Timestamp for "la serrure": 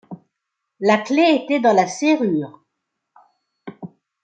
1.75-2.65